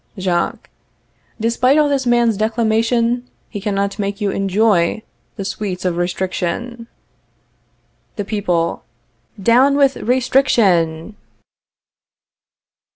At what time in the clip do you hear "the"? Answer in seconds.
5.35-5.45, 8.15-8.25